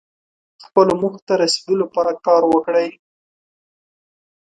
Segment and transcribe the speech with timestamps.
[0.65, 2.89] خپلو موخو ته رسیدو لپاره کار وکړئ.